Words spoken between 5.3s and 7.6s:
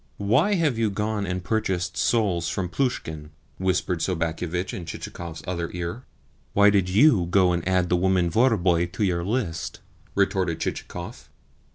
other ear. "Why did YOU go